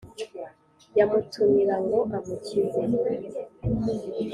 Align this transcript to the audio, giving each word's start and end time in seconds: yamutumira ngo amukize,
yamutumira 0.97 1.75
ngo 1.83 1.99
amukize, 2.17 2.79